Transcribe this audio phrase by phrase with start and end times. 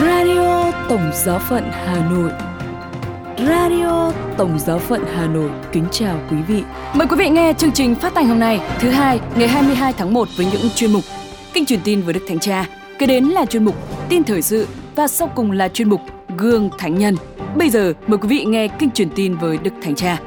[0.00, 2.30] Radio Tổng Giáo phận Hà Nội
[3.38, 6.62] Radio Tổng Giáo phận Hà Nội kính chào quý vị.
[6.94, 10.14] Mời quý vị nghe chương trình phát thanh hôm nay, thứ hai, ngày 22 tháng
[10.14, 11.02] 1 với những chuyên mục
[11.52, 12.68] Kinh truyền tin với Đức Thánh Cha,
[12.98, 13.74] kế đến là chuyên mục
[14.08, 16.00] Tin thời sự và sau cùng là chuyên mục
[16.36, 17.16] Gương Thánh Nhân.
[17.56, 20.20] Bây giờ mời quý vị nghe kinh truyền tin với Đức Thánh Cha.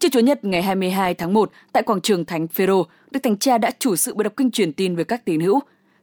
[0.00, 3.58] Trước Chủ nhật ngày 22 tháng 1, tại quảng trường Thánh Phêrô, Đức Thánh Cha
[3.58, 5.60] đã chủ sự buổi đọc kinh truyền tin với các tín hữu.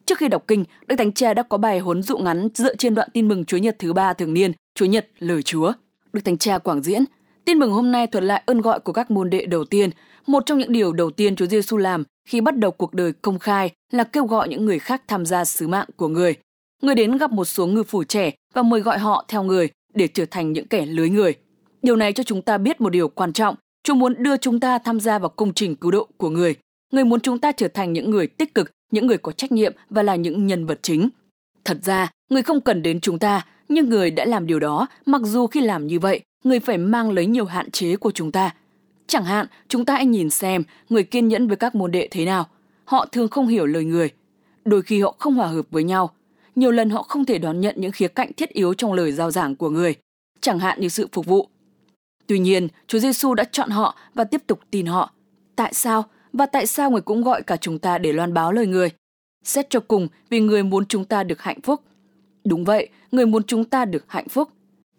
[0.08, 2.96] Trước khi đọc kinh, Đức Thánh Cha đã có bài huấn dụ ngắn dựa trên
[2.96, 5.74] đoạn tin mừng Chúa Nhật thứ ba thường niên, Chúa Nhật lời Chúa.
[6.14, 7.06] Đức Thánh Cha quảng diễn,
[7.46, 9.90] tin mừng hôm nay thuật lại ơn gọi của các môn đệ đầu tiên.
[10.28, 13.40] Một trong những điều đầu tiên Chúa Giêsu làm khi bắt đầu cuộc đời công
[13.40, 16.36] khai là kêu gọi những người khác tham gia sứ mạng của người.
[16.82, 20.08] Người đến gặp một số ngư phủ trẻ và mời gọi họ theo người để
[20.08, 21.34] trở thành những kẻ lưới người.
[21.82, 24.78] Điều này cho chúng ta biết một điều quan trọng, Chúa muốn đưa chúng ta
[24.78, 26.56] tham gia vào công trình cứu độ của người.
[26.92, 29.74] Người muốn chúng ta trở thành những người tích cực, những người có trách nhiệm
[29.90, 31.10] và là những nhân vật chính.
[31.66, 35.22] Thật ra, người không cần đến chúng ta, nhưng người đã làm điều đó, mặc
[35.26, 38.56] dù khi làm như vậy, người phải mang lấy nhiều hạn chế của chúng ta.
[39.08, 42.26] Chẳng hạn, chúng ta hãy nhìn xem người kiên nhẫn với các môn đệ thế
[42.26, 42.48] nào.
[42.86, 44.10] Họ thường không hiểu lời người.
[44.66, 46.10] Đôi khi họ không hòa hợp với nhau.
[46.56, 49.32] Nhiều lần họ không thể đón nhận những khía cạnh thiết yếu trong lời giao
[49.32, 49.96] giảng của người,
[50.42, 51.50] chẳng hạn như sự phục vụ.
[52.28, 55.14] Tuy nhiên, Chúa Giêsu đã chọn họ và tiếp tục tin họ.
[55.56, 56.06] Tại sao?
[56.38, 58.90] Và tại sao người cũng gọi cả chúng ta để loan báo lời người?
[59.44, 61.82] Xét cho cùng, vì người muốn chúng ta được hạnh phúc.
[62.46, 64.50] Đúng vậy, người muốn chúng ta được hạnh phúc.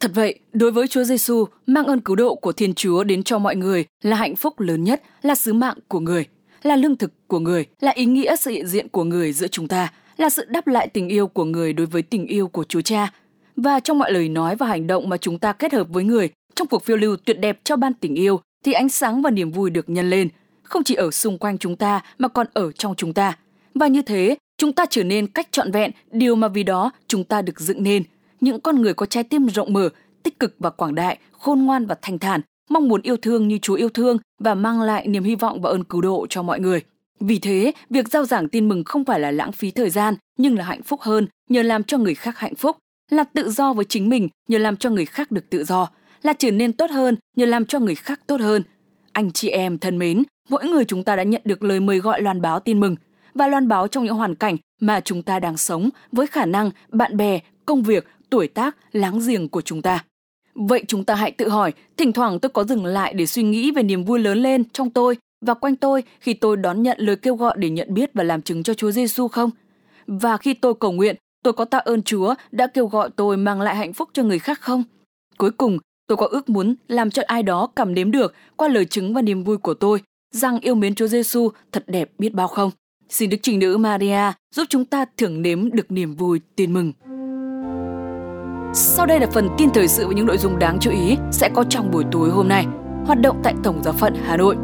[0.01, 3.39] Thật vậy, đối với Chúa Giêsu, mang ơn cứu độ của Thiên Chúa đến cho
[3.39, 6.27] mọi người là hạnh phúc lớn nhất, là sứ mạng của người,
[6.63, 9.69] là lương thực của người, là ý nghĩa sự hiện diện của người giữa chúng
[9.69, 12.81] ta, là sự đáp lại tình yêu của người đối với tình yêu của Chúa
[12.81, 13.13] Cha.
[13.57, 16.29] Và trong mọi lời nói và hành động mà chúng ta kết hợp với người,
[16.55, 19.51] trong cuộc phiêu lưu tuyệt đẹp cho ban tình yêu, thì ánh sáng và niềm
[19.51, 20.29] vui được nhân lên,
[20.69, 23.39] không chỉ ở xung quanh chúng ta mà còn ở trong chúng ta.
[23.75, 27.25] Và như thế, chúng ta trở nên cách trọn vẹn điều mà vì đó chúng
[27.25, 28.03] ta được dựng nên.
[28.41, 29.89] Những con người có trái tim rộng mở
[30.23, 33.59] tích cực và quảng đại khôn ngoan và thanh thản mong muốn yêu thương như
[33.59, 36.61] chúa yêu thương và mang lại niềm hy vọng và ơn cứu độ cho mọi
[36.61, 36.81] người.
[37.21, 40.59] Vì thế việc giao giảng tin mừng không phải là lãng phí thời gian nhưng
[40.59, 42.77] là hạnh phúc hơn nhờ làm cho người khác hạnh phúc.
[43.11, 45.89] Là tự do với chính mình nhờ làm cho người khác được tự do.
[46.23, 48.63] Là trở nên tốt hơn nhờ làm cho người khác tốt hơn
[49.19, 52.23] anh chị em thân mến mỗi người chúng ta đã nhận được lời mời gọi
[52.23, 52.97] loan báo tin mừng
[53.35, 56.71] và loan báo trong những hoàn cảnh mà chúng ta đang sống với khả năng
[56.89, 60.05] bạn bè, công việc, tuổi tác, láng giềng của chúng ta.
[60.55, 63.71] Vậy chúng ta hãy tự hỏi, thỉnh thoảng tôi có dừng lại để suy nghĩ
[63.71, 67.17] về niềm vui lớn lên trong tôi và quanh tôi khi tôi đón nhận lời
[67.17, 69.51] kêu gọi để nhận biết và làm chứng cho Chúa Giêsu không?
[70.07, 73.61] Và khi tôi cầu nguyện, tôi có tạ ơn Chúa đã kêu gọi tôi mang
[73.61, 74.85] lại hạnh phúc cho người khác không?
[75.39, 75.79] Cuối cùng,
[76.09, 79.23] tôi có ước muốn làm cho ai đó cảm nếm được qua lời chứng và
[79.23, 80.03] niềm vui của tôi
[80.35, 82.71] rằng yêu mến Chúa Giêsu thật đẹp biết bao không?
[83.09, 86.93] Xin Đức Trinh Nữ Maria giúp chúng ta thưởng nếm được niềm vui tin mừng.
[88.75, 91.51] Sau đây là phần tin thời sự với những nội dung đáng chú ý sẽ
[91.55, 92.67] có trong buổi tối hôm nay.
[93.07, 94.57] Hoạt động tại Tổng giáo phận Hà Nội.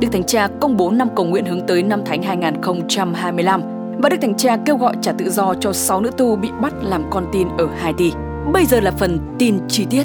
[0.00, 3.62] Đức Thánh Cha công bố năm cầu nguyện hướng tới năm Thánh 2025
[4.02, 6.74] và Đức Thánh Cha kêu gọi trả tự do cho 6 nữ tu bị bắt
[6.82, 8.12] làm con tin ở Haiti.
[8.52, 10.04] Bây giờ là phần tin chi tiết.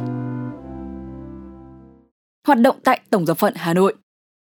[2.46, 3.94] Hoạt động tại Tổng giáo phận Hà Nội.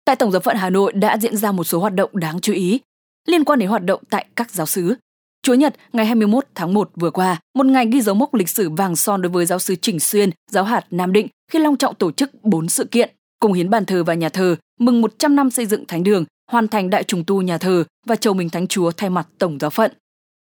[0.05, 2.53] Tại Tổng giáo phận Hà Nội đã diễn ra một số hoạt động đáng chú
[2.53, 2.79] ý
[3.27, 4.95] liên quan đến hoạt động tại các giáo sứ.
[5.41, 8.69] Chúa Nhật ngày 21 tháng 1 vừa qua, một ngày ghi dấu mốc lịch sử
[8.69, 11.95] vàng son đối với giáo sứ Trình Xuyên, giáo hạt Nam Định khi long trọng
[11.95, 13.09] tổ chức 4 sự kiện,
[13.39, 16.67] cùng hiến bàn thờ và nhà thờ, mừng 100 năm xây dựng thánh đường, hoàn
[16.67, 19.69] thành đại trùng tu nhà thờ và chầu mình thánh chúa thay mặt tổng giáo
[19.69, 19.91] phận.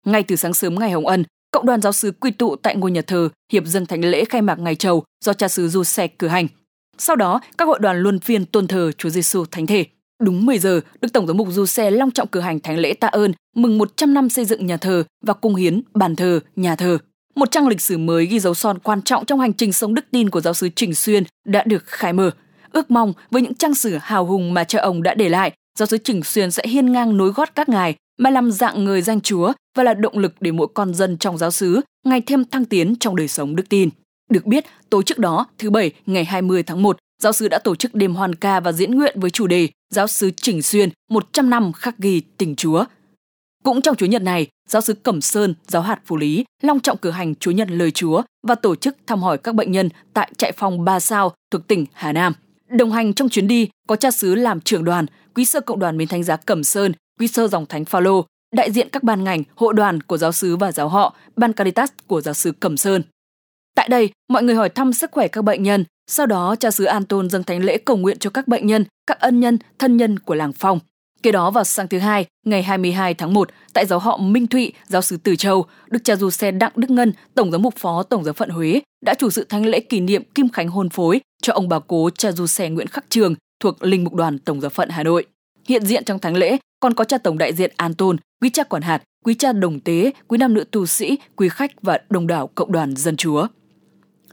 [0.07, 2.91] Ngay từ sáng sớm ngày Hồng Ân, cộng đoàn giáo sứ quy tụ tại ngôi
[2.91, 6.29] nhà thờ hiệp dân thánh lễ khai mạc ngày chầu do cha xứ Giuse cử
[6.29, 6.47] hành.
[7.01, 9.85] Sau đó, các hội đoàn luân phiên tôn thờ Chúa Giêsu thánh thể.
[10.23, 12.95] Đúng 10 giờ, Đức Tổng giám mục Du Xe long trọng cử hành thánh lễ
[12.95, 16.77] tạ ơn mừng 100 năm xây dựng nhà thờ và cung hiến bàn thờ, nhà
[16.77, 16.99] thờ.
[17.35, 20.05] Một trang lịch sử mới ghi dấu son quan trọng trong hành trình sống đức
[20.11, 22.31] tin của giáo sứ Trình Xuyên đã được khai mở.
[22.73, 25.87] Ước mong với những trang sử hào hùng mà cha ông đã để lại, giáo
[25.87, 29.21] sứ Trình Xuyên sẽ hiên ngang nối gót các ngài mà làm dạng người danh
[29.21, 32.65] Chúa và là động lực để mỗi con dân trong giáo xứ ngày thêm thăng
[32.65, 33.91] tiến trong đời sống đức tin.
[34.31, 37.75] Được biết, tối trước đó, thứ Bảy, ngày 20 tháng 1, giáo sư đã tổ
[37.75, 41.51] chức đêm hoan ca và diễn nguyện với chủ đề Giáo sư Trình Xuyên 100
[41.51, 42.85] năm khắc ghi tình Chúa.
[43.65, 46.97] Cũng trong chủ Nhật này, giáo sư Cẩm Sơn, giáo hạt Phú Lý long trọng
[46.97, 50.33] cử hành Chúa Nhật lời Chúa và tổ chức thăm hỏi các bệnh nhân tại
[50.39, 52.33] trại phòng Ba Sao thuộc tỉnh Hà Nam.
[52.69, 55.97] Đồng hành trong chuyến đi có cha xứ làm trưởng đoàn, quý sơ cộng đoàn
[55.97, 58.25] Mến Thánh Giá Cẩm Sơn, quý sơ dòng Thánh Phaolô,
[58.55, 61.91] đại diện các ban ngành, hộ đoàn của giáo sứ và giáo họ, ban Caritas
[62.07, 63.03] của giáo sư Cẩm Sơn.
[63.75, 66.85] Tại đây, mọi người hỏi thăm sức khỏe các bệnh nhân, sau đó cha xứ
[66.85, 69.97] An Tôn dâng thánh lễ cầu nguyện cho các bệnh nhân, các ân nhân, thân
[69.97, 70.79] nhân của làng Phong.
[71.23, 74.73] Kế đó vào sáng thứ hai, ngày 22 tháng 1, tại giáo họ Minh Thụy,
[74.87, 78.03] giáo sứ Từ Châu, Đức cha Du Xe Đặng Đức Ngân, Tổng giám mục phó
[78.03, 81.21] Tổng giáo phận Huế, đã chủ sự thánh lễ kỷ niệm Kim Khánh hôn phối
[81.43, 84.61] cho ông bà cố cha Du Xe Nguyễn Khắc Trường thuộc Linh Mục đoàn Tổng
[84.61, 85.27] giáo phận Hà Nội.
[85.69, 88.63] Hiện diện trong thánh lễ còn có cha tổng đại diện An Tôn, quý cha
[88.63, 92.27] quản hạt, quý cha đồng tế, quý nam nữ tu sĩ, quý khách và đồng
[92.27, 93.47] đảo cộng đoàn dân chúa.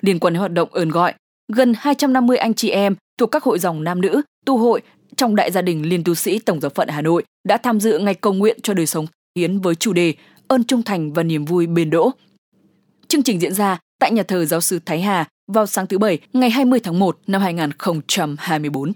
[0.07, 1.13] Liên quan đến hoạt động ơn gọi,
[1.54, 4.81] gần 250 anh chị em thuộc các hội dòng nam nữ, tu hội
[5.15, 8.00] trong đại gia đình Liên tu sĩ Tổng giáo phận Hà Nội đã tham dự
[8.00, 9.06] ngày cầu nguyện cho đời sống
[9.39, 10.13] hiến với chủ đề
[10.48, 12.12] ơn trung thành và niềm vui bền đỗ.
[13.07, 16.19] Chương trình diễn ra tại nhà thờ giáo sư Thái Hà vào sáng thứ Bảy
[16.33, 18.94] ngày 20 tháng 1 năm 2024.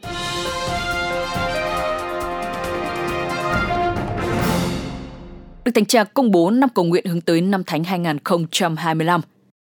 [5.65, 9.21] Đức Thánh Cha công bố năm cầu nguyện hướng tới năm Thánh 2025.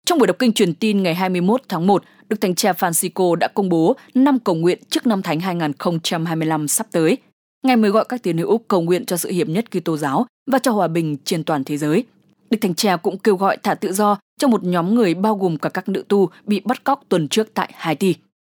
[0.09, 3.47] Trong buổi đọc kinh truyền tin ngày 21 tháng 1, Đức Thánh Cha Francisco đã
[3.47, 7.17] công bố năm cầu nguyện trước năm Thánh 2025 sắp tới.
[7.65, 10.59] Ngài mời gọi các tín hữu cầu nguyện cho sự hiệp nhất Kitô giáo và
[10.59, 12.03] cho hòa bình trên toàn thế giới.
[12.49, 15.57] Đức Thánh Cha cũng kêu gọi thả tự do cho một nhóm người bao gồm
[15.57, 18.15] cả các nữ tu bị bắt cóc tuần trước tại Haiti.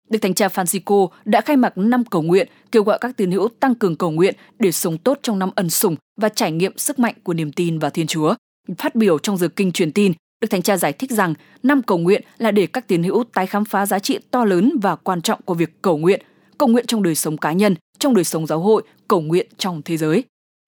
[0.09, 3.47] Đức Thánh Cha Francisco đã khai mạc năm cầu nguyện, kêu gọi các tín hữu
[3.59, 6.99] tăng cường cầu nguyện để sống tốt trong năm ân sủng và trải nghiệm sức
[6.99, 8.35] mạnh của niềm tin vào Thiên Chúa.
[8.77, 11.33] Phát biểu trong giờ kinh truyền tin, Đức Thánh Cha giải thích rằng
[11.63, 14.71] năm cầu nguyện là để các tín hữu tái khám phá giá trị to lớn
[14.81, 16.21] và quan trọng của việc cầu nguyện,
[16.57, 19.81] cầu nguyện trong đời sống cá nhân, trong đời sống giáo hội, cầu nguyện trong
[19.85, 20.23] thế giới.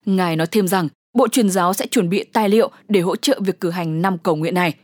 [0.06, 3.40] Ngài nói thêm rằng Bộ truyền giáo sẽ chuẩn bị tài liệu để hỗ trợ
[3.44, 4.74] việc cử hành năm cầu nguyện này.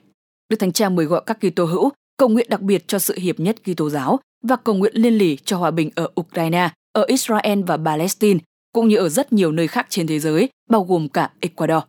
[0.49, 3.41] Đức Thánh Cha mời gọi các Kitô hữu cầu nguyện đặc biệt cho sự hiệp
[3.41, 7.63] nhất Kitô giáo và cầu nguyện liên lỉ cho hòa bình ở Ukraine, ở Israel
[7.63, 8.41] và Palestine,
[8.73, 11.83] cũng như ở rất nhiều nơi khác trên thế giới, bao gồm cả Ecuador.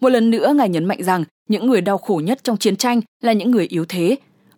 [0.00, 3.00] Một lần nữa, Ngài nhấn mạnh rằng những người đau khổ nhất trong chiến tranh
[3.22, 4.16] là những người yếu thế.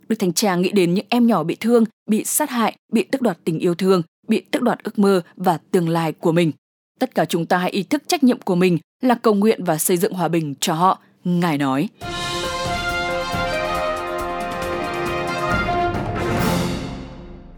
[0.08, 3.22] Đức Thánh Cha nghĩ đến những em nhỏ bị thương, bị sát hại, bị tước
[3.22, 6.52] đoạt tình yêu thương, bị tước đoạt ước mơ và tương lai của mình.
[7.00, 9.78] Tất cả chúng ta hãy ý thức trách nhiệm của mình là cầu nguyện và
[9.78, 11.88] xây dựng hòa bình cho họ, Ngài nói.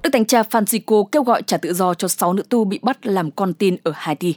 [0.02, 3.06] Đức Thánh Cha Francisco kêu gọi trả tự do cho 6 nữ tu bị bắt
[3.06, 4.34] làm con tin ở Haiti.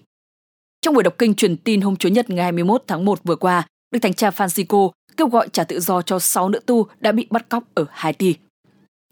[0.81, 3.67] Trong buổi đọc kinh truyền tin hôm Chủ nhật ngày 21 tháng 1 vừa qua,
[3.93, 7.27] Đức Thánh Cha Francisco kêu gọi trả tự do cho 6 nữ tu đã bị
[7.29, 8.35] bắt cóc ở Haiti.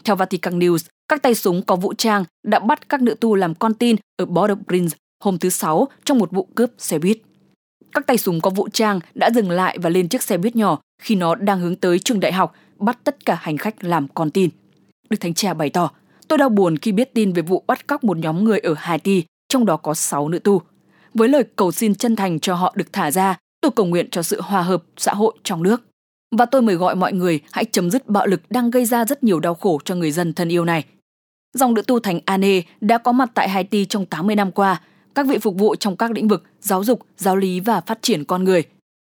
[0.03, 3.55] Theo Vatican News, các tay súng có vũ trang đã bắt các nữ tu làm
[3.55, 4.89] con tin ở Port-au-Prince
[5.23, 7.17] hôm thứ Sáu trong một vụ cướp xe buýt.
[7.93, 10.79] Các tay súng có vũ trang đã dừng lại và lên chiếc xe buýt nhỏ
[11.01, 14.31] khi nó đang hướng tới trường đại học, bắt tất cả hành khách làm con
[14.31, 14.49] tin.
[15.09, 15.91] Đức Thánh Cha bày tỏ,
[16.27, 19.23] tôi đau buồn khi biết tin về vụ bắt cóc một nhóm người ở Haiti,
[19.49, 20.61] trong đó có 6 nữ tu.
[21.13, 24.23] Với lời cầu xin chân thành cho họ được thả ra, tôi cầu nguyện cho
[24.23, 25.83] sự hòa hợp xã hội trong nước.
[26.37, 29.23] Và tôi mời gọi mọi người hãy chấm dứt bạo lực đang gây ra rất
[29.23, 30.85] nhiều đau khổ cho người dân thân yêu này.
[31.53, 34.81] Dòng nữ tu thành Ane đã có mặt tại Haiti trong 80 năm qua
[35.15, 38.25] các vị phục vụ trong các lĩnh vực giáo dục, giáo lý và phát triển
[38.25, 38.63] con người.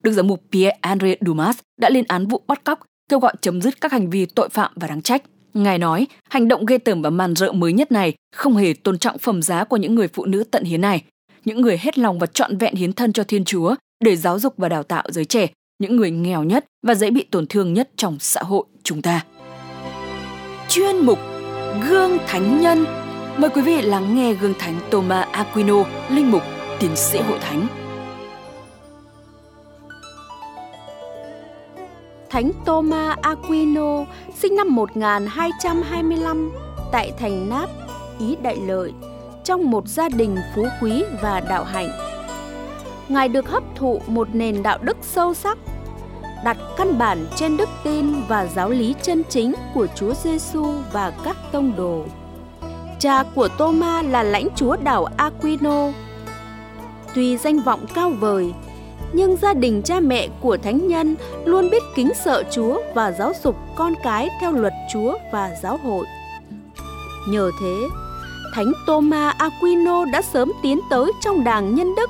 [0.04, 2.80] Đức giám mục Pierre-André Dumas đã lên án vụ bắt cóc,
[3.10, 5.24] kêu gọi chấm dứt các hành vi tội phạm và đáng trách.
[5.54, 8.98] Ngài nói, hành động ghê tởm và màn rợ mới nhất này không hề tôn
[8.98, 11.04] trọng phẩm giá của những người phụ nữ tận hiến này,
[11.46, 14.54] những người hết lòng và trọn vẹn hiến thân cho Thiên Chúa để giáo dục
[14.58, 15.48] và đào tạo giới trẻ,
[15.80, 19.26] những người nghèo nhất và dễ bị tổn thương nhất trong xã hội chúng ta.
[20.70, 21.20] Chuyên mục
[21.90, 22.86] Gương Thánh Nhân
[23.40, 26.42] Mời quý vị lắng nghe gương thánh Thomas Aquino, linh mục,
[26.80, 27.68] tiến sĩ hội thánh.
[32.30, 36.52] Thánh Thomas Aquino sinh năm 1225
[36.92, 37.70] tại thành Náp,
[38.20, 38.92] Ý Đại Lợi,
[39.44, 42.19] trong một gia đình phú quý và đạo hạnh.
[43.10, 45.58] Ngài được hấp thụ một nền đạo đức sâu sắc,
[46.44, 51.12] đặt căn bản trên đức tin và giáo lý chân chính của Chúa Giêsu và
[51.24, 52.06] các tông đồ.
[53.00, 55.92] Cha của Thomas là lãnh chúa đảo Aquino.
[57.16, 58.54] Tuy danh vọng cao vời,
[59.14, 63.34] nhưng gia đình cha mẹ của thánh nhân luôn biết kính sợ Chúa và giáo
[63.44, 66.06] dục con cái theo luật Chúa và giáo hội.
[67.30, 67.76] Nhờ thế,
[68.56, 72.10] Thánh Thomas Aquino đã sớm tiến tới trong đảng nhân đức.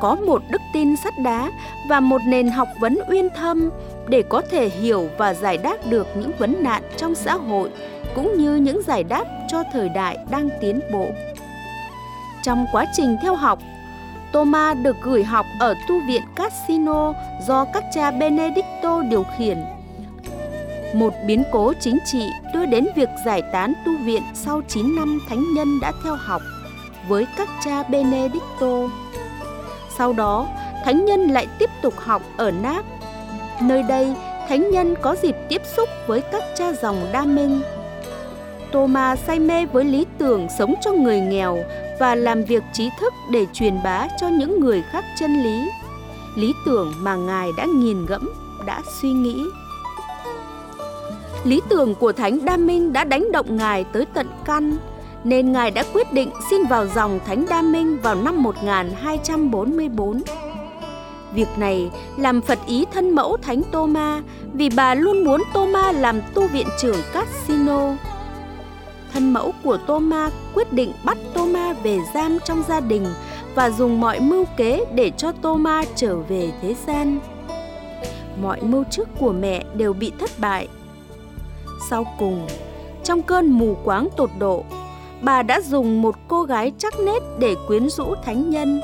[0.00, 1.50] Có một đức tin sắt đá
[1.88, 3.70] và một nền học vấn uyên thâm
[4.08, 7.70] để có thể hiểu và giải đáp được những vấn nạn trong xã hội
[8.14, 11.06] cũng như những giải đáp cho thời đại đang tiến bộ.
[12.42, 13.58] Trong quá trình theo học,
[14.32, 17.12] Thomas được gửi học ở tu viện Casino
[17.46, 19.58] do các cha Benedicto điều khiển.
[20.94, 25.18] Một biến cố chính trị đưa đến việc giải tán tu viện sau 9 năm
[25.28, 26.42] thánh nhân đã theo học
[27.08, 28.88] với các cha Benedicto.
[30.00, 30.48] Sau đó,
[30.84, 32.84] thánh nhân lại tiếp tục học ở Nác.
[33.62, 34.14] Nơi đây,
[34.48, 37.60] thánh nhân có dịp tiếp xúc với các cha dòng Đa Minh
[38.72, 41.58] Thomas say mê với lý tưởng sống cho người nghèo
[41.98, 45.70] và làm việc trí thức để truyền bá cho những người khác chân lý,
[46.36, 48.30] lý tưởng mà Ngài đã nghiền ngẫm,
[48.66, 49.44] đã suy nghĩ.
[51.44, 54.76] Lý tưởng của Thánh Đa Minh đã đánh động Ngài tới tận căn,
[55.24, 60.22] nên Ngài đã quyết định xin vào dòng Thánh Đa Minh vào năm 1244.
[61.34, 64.22] Việc này làm Phật ý thân mẫu Thánh Tô Ma
[64.52, 67.94] vì bà luôn muốn Tô Ma làm tu viện trưởng Casino.
[69.12, 73.06] Thân mẫu của Tô Ma quyết định bắt Tô Ma về giam trong gia đình
[73.54, 77.18] và dùng mọi mưu kế để cho Tô Ma trở về thế gian.
[78.42, 80.68] Mọi mưu trước của mẹ đều bị thất bại.
[81.90, 82.46] Sau cùng,
[83.04, 84.64] trong cơn mù quáng tột độ,
[85.22, 88.80] bà đã dùng một cô gái chắc nết để quyến rũ thánh nhân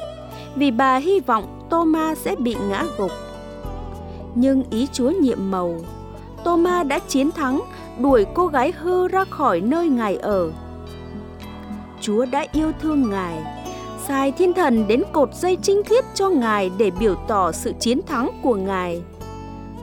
[0.54, 3.10] vì bà hy vọng toma sẽ bị ngã gục.
[4.34, 5.76] Nhưng ý Chúa nhiệm màu,
[6.44, 7.62] toma đã chiến thắng,
[7.98, 10.50] đuổi cô gái hư ra khỏi nơi Ngài ở.
[12.00, 13.38] Chúa đã yêu thương Ngài,
[14.08, 18.00] sai thiên thần đến cột dây trinh khiết cho Ngài để biểu tỏ sự chiến
[18.06, 19.02] thắng của Ngài.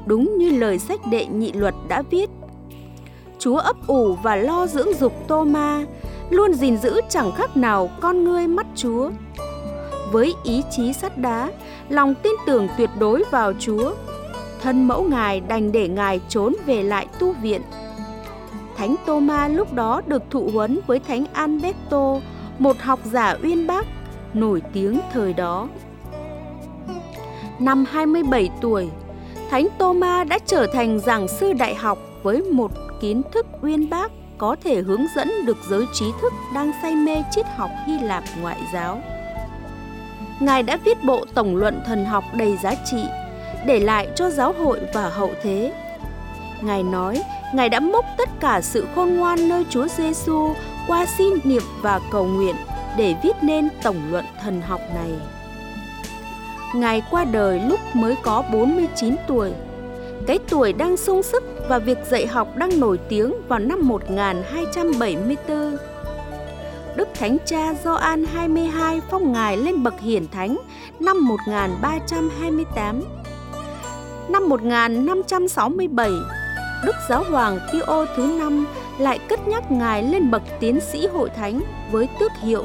[0.06, 2.30] Đúng như lời sách đệ nhị luật đã viết,
[3.40, 5.86] Chúa ấp ủ và lo dưỡng dục Tô Ma,
[6.34, 9.10] luôn gìn giữ chẳng khác nào con ngươi mắt Chúa.
[10.12, 11.52] Với ý chí sắt đá,
[11.90, 13.94] lòng tin tưởng tuyệt đối vào Chúa,
[14.62, 17.62] thân mẫu Ngài đành để Ngài trốn về lại tu viện.
[18.76, 22.20] Thánh Tôma lúc đó được thụ huấn với Thánh Alberto,
[22.60, 23.86] một học giả uyên bác,
[24.34, 25.68] nổi tiếng thời đó.
[27.60, 28.90] Năm 27 tuổi,
[29.50, 32.72] Thánh Tôma đã trở thành giảng sư đại học với một
[33.02, 34.12] kiến thức uyên bác
[34.44, 38.24] có thể hướng dẫn được giới trí thức đang say mê triết học Hy Lạp
[38.42, 39.02] ngoại giáo.
[40.40, 43.04] Ngài đã viết bộ tổng luận thần học đầy giá trị,
[43.66, 45.74] để lại cho giáo hội và hậu thế.
[46.62, 47.24] Ngài nói,
[47.54, 50.54] Ngài đã mốc tất cả sự khôn ngoan nơi Chúa Giêsu
[50.88, 52.56] qua xin niệm và cầu nguyện
[52.98, 55.12] để viết nên tổng luận thần học này.
[56.76, 59.52] Ngài qua đời lúc mới có 49 tuổi.
[60.28, 65.78] Cái tuổi đang sung sức và việc dạy học đang nổi tiếng vào năm 1274.
[66.96, 70.58] Đức Thánh Cha Gioan 22 phong ngài lên bậc hiển thánh
[71.00, 73.02] năm 1328.
[74.30, 76.12] Năm 1567,
[76.86, 78.66] Đức Giáo hoàng Pio thứ năm
[78.98, 81.62] lại cất nhắc ngài lên bậc tiến sĩ hội thánh
[81.92, 82.64] với tước hiệu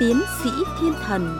[0.00, 0.50] tiến sĩ
[0.80, 1.38] thiên thần.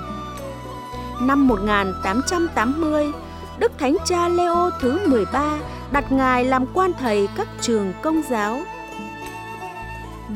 [1.22, 3.12] Năm 1880,
[3.58, 5.58] Đức Thánh Cha Leo thứ 13
[5.92, 8.60] đặt ngài làm quan thầy các trường công giáo.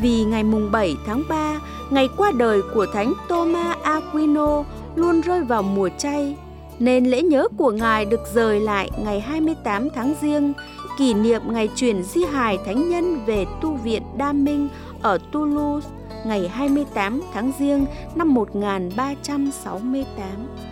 [0.01, 1.61] Vì ngày mùng 7 tháng 3,
[1.91, 4.65] ngày qua đời của Thánh Thomas Aquino
[4.95, 6.37] luôn rơi vào mùa chay,
[6.79, 10.53] nên lễ nhớ của Ngài được rời lại ngày 28 tháng Giêng,
[10.99, 14.69] kỷ niệm ngày chuyển di hài thánh nhân về tu viện Đa Minh
[15.03, 15.89] ở Toulouse
[16.27, 20.72] ngày 28 tháng Giêng năm 1368.